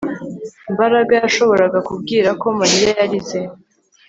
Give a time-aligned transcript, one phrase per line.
[0.73, 3.39] Mbaraga yashoboraga kubwira ko Mariya yarize